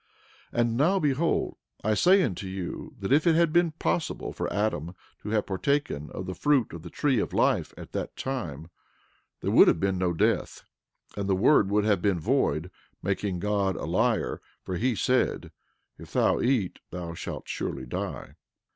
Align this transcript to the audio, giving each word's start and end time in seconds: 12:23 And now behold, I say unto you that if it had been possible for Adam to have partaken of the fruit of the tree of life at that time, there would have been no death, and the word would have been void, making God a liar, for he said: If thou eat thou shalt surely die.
12:23 0.51 0.59
And 0.59 0.77
now 0.77 0.97
behold, 0.97 1.57
I 1.83 1.93
say 1.93 2.23
unto 2.23 2.47
you 2.47 2.95
that 2.97 3.13
if 3.13 3.27
it 3.27 3.35
had 3.35 3.53
been 3.53 3.73
possible 3.73 4.33
for 4.33 4.51
Adam 4.51 4.95
to 5.21 5.29
have 5.29 5.45
partaken 5.45 6.09
of 6.09 6.25
the 6.25 6.33
fruit 6.33 6.73
of 6.73 6.81
the 6.81 6.89
tree 6.89 7.19
of 7.19 7.33
life 7.33 7.71
at 7.77 7.91
that 7.91 8.15
time, 8.15 8.71
there 9.41 9.51
would 9.51 9.67
have 9.67 9.79
been 9.79 9.99
no 9.99 10.11
death, 10.11 10.63
and 11.15 11.29
the 11.29 11.35
word 11.35 11.69
would 11.69 11.85
have 11.85 12.01
been 12.01 12.19
void, 12.19 12.71
making 13.03 13.41
God 13.41 13.75
a 13.75 13.85
liar, 13.85 14.41
for 14.63 14.75
he 14.75 14.95
said: 14.95 15.51
If 15.99 16.13
thou 16.13 16.39
eat 16.41 16.79
thou 16.89 17.13
shalt 17.13 17.47
surely 17.47 17.85
die. 17.85 18.33